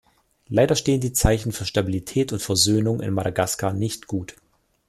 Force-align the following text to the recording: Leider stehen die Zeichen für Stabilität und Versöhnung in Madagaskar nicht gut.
Leider 0.47 0.75
stehen 0.75 0.99
die 0.99 1.13
Zeichen 1.13 1.51
für 1.51 1.65
Stabilität 1.65 2.33
und 2.33 2.41
Versöhnung 2.41 3.01
in 3.01 3.13
Madagaskar 3.13 3.71
nicht 3.71 4.07
gut. 4.07 4.35